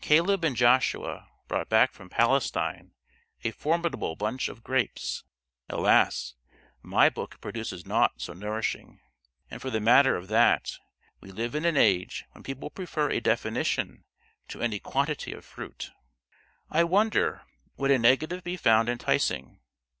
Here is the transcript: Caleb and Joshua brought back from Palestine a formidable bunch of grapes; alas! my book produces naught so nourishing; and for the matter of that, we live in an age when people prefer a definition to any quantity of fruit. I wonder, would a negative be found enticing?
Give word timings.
Caleb 0.00 0.42
and 0.42 0.56
Joshua 0.56 1.28
brought 1.46 1.68
back 1.68 1.92
from 1.92 2.10
Palestine 2.10 2.90
a 3.44 3.52
formidable 3.52 4.16
bunch 4.16 4.48
of 4.48 4.64
grapes; 4.64 5.22
alas! 5.68 6.34
my 6.82 7.08
book 7.08 7.40
produces 7.40 7.86
naught 7.86 8.20
so 8.20 8.32
nourishing; 8.32 8.98
and 9.48 9.62
for 9.62 9.70
the 9.70 9.78
matter 9.78 10.16
of 10.16 10.26
that, 10.26 10.76
we 11.20 11.30
live 11.30 11.54
in 11.54 11.64
an 11.64 11.76
age 11.76 12.24
when 12.32 12.42
people 12.42 12.68
prefer 12.68 13.10
a 13.10 13.20
definition 13.20 14.02
to 14.48 14.60
any 14.60 14.80
quantity 14.80 15.32
of 15.32 15.44
fruit. 15.44 15.92
I 16.68 16.82
wonder, 16.82 17.42
would 17.76 17.92
a 17.92 17.98
negative 18.00 18.42
be 18.42 18.56
found 18.56 18.88
enticing? 18.88 19.60